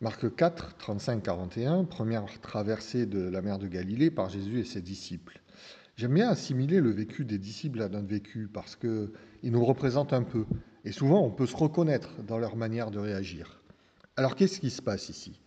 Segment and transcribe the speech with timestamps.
[0.00, 5.40] Marc 4, 35-41, première traversée de la mer de Galilée par Jésus et ses disciples.
[5.96, 9.10] J'aime bien assimiler le vécu des disciples à notre vécu parce qu'il
[9.42, 10.46] nous représente un peu.
[10.84, 13.60] Et souvent, on peut se reconnaître dans leur manière de réagir.
[14.16, 15.40] Alors, qu'est-ce qui se passe ici?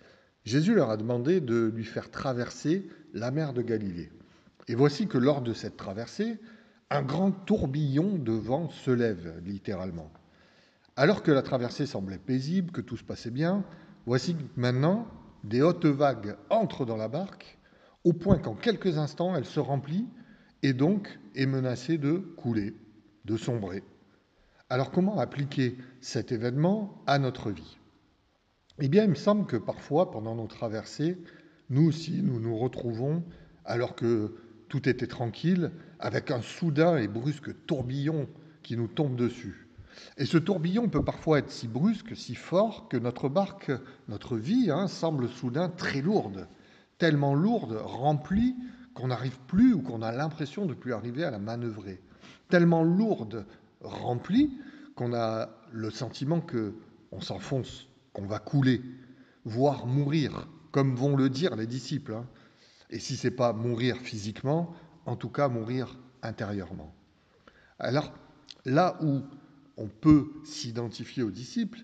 [0.44, 4.12] Jésus leur a demandé de lui faire traverser la mer de Galilée.
[4.68, 6.40] Et voici que lors de cette traversée,
[6.90, 10.12] un grand tourbillon de vent se lève, littéralement.
[10.98, 13.64] Alors que la traversée semblait paisible, que tout se passait bien,
[14.06, 15.08] voici maintenant,
[15.44, 17.58] des hautes vagues entrent dans la barque,
[18.04, 20.08] au point qu'en quelques instants, elle se remplit
[20.64, 22.76] et donc est menacée de couler,
[23.26, 23.84] de sombrer.
[24.70, 27.78] Alors comment appliquer cet événement à notre vie?
[28.80, 31.18] Eh bien, il me semble que parfois, pendant nos traversées,
[31.70, 33.24] nous aussi, nous nous retrouvons,
[33.66, 34.36] alors que
[34.70, 38.28] tout était tranquille, avec un soudain et brusque tourbillon
[38.64, 39.68] qui nous tombe dessus.
[40.18, 43.72] Et ce tourbillon peut parfois être si brusque, si fort, que notre barque,
[44.08, 46.48] notre vie, hein, semble soudain très lourde,
[46.98, 48.56] tellement lourde, remplie,
[48.94, 52.02] qu'on n'arrive plus ou qu'on a l'impression de plus arriver à la manœuvrer.
[52.50, 53.46] Tellement lourde,
[53.82, 54.52] remplie,
[54.96, 56.76] qu'on a le sentiment que
[57.12, 58.82] on s'enfonce, qu'on va couler,
[59.46, 62.14] voire mourir, comme vont le dire les disciples.
[62.14, 62.26] Hein.
[62.90, 64.74] Et si c'est pas mourir physiquement,
[65.06, 66.94] en tout cas mourir intérieurement.
[67.80, 68.14] Alors
[68.66, 69.22] là où
[69.78, 71.84] on peut s'identifier aux disciples,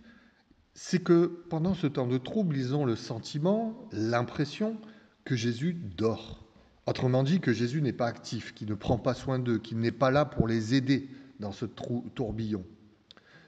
[0.73, 4.77] c'est que pendant ce temps de trouble, ils ont le sentiment, l'impression
[5.25, 6.43] que Jésus dort.
[6.85, 9.91] Autrement dit, que Jésus n'est pas actif, qu'il ne prend pas soin d'eux, qu'il n'est
[9.91, 12.63] pas là pour les aider dans ce tourbillon.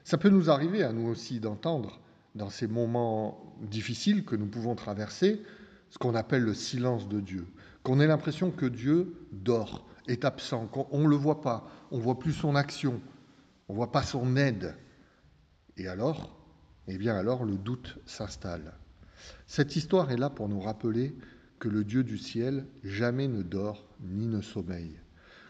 [0.04, 2.00] Ça peut nous arriver à nous aussi d'entendre,
[2.34, 5.42] dans ces moments difficiles que nous pouvons traverser,
[5.90, 7.46] ce qu'on appelle le silence de Dieu,
[7.82, 12.02] qu'on ait l'impression que Dieu dort, est absent, qu'on ne le voit pas, on ne
[12.02, 13.00] voit plus son action,
[13.70, 14.74] on ne voit pas son aide.
[15.76, 16.36] Et alors,
[16.88, 18.74] eh bien alors le doute s'installe.
[19.46, 21.16] Cette histoire est là pour nous rappeler
[21.60, 24.98] que le Dieu du ciel jamais ne dort ni ne sommeille.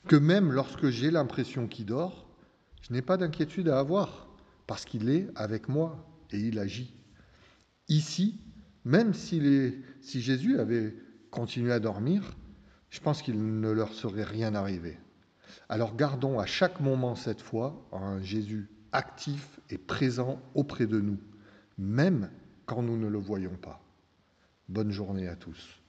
[0.07, 2.29] Que même lorsque j'ai l'impression qu'il dort,
[2.83, 4.29] je n'ai pas d'inquiétude à avoir,
[4.67, 6.93] parce qu'il est avec moi et il agit.
[7.89, 8.39] Ici,
[8.85, 9.41] même si,
[10.03, 10.95] si Jésus avait
[11.31, 12.37] continué à dormir,
[12.91, 14.99] je pense qu'il ne leur serait rien arrivé.
[15.69, 21.19] Alors gardons à chaque moment cette foi un Jésus actif et présent auprès de nous,
[21.79, 22.31] même
[22.67, 23.81] quand nous ne le voyons pas.
[24.69, 25.81] Bonne journée à tous.